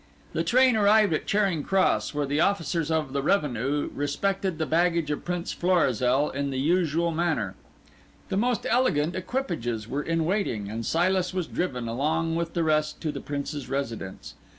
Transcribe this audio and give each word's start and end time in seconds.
The 0.33 0.43
train 0.43 0.75
arrived 0.75 1.13
at 1.13 1.27
Charing 1.27 1.61
Cross, 1.63 2.15
where 2.15 2.25
the 2.25 2.39
officers 2.39 2.89
of 2.89 3.13
the 3.13 3.21
Revenue 3.21 3.91
respected 3.93 4.57
the 4.57 4.65
baggage 4.65 5.11
of 5.11 5.23
Prince 5.23 5.53
Florizel 5.53 6.31
in 6.31 6.49
the 6.49 6.57
usual 6.57 7.11
manner. 7.11 7.53
The 8.29 8.37
most 8.37 8.65
elegant 8.67 9.15
equipages 9.15 9.87
were 9.87 10.01
in 10.01 10.25
waiting; 10.25 10.71
and 10.71 10.83
Silas 10.83 11.35
was 11.35 11.45
driven, 11.45 11.87
along 11.87 12.35
with 12.35 12.55
the 12.55 12.63
rest, 12.63 12.99
to 13.01 13.11
the 13.11 13.21
Prince's 13.21 13.69
residence. 13.69 14.33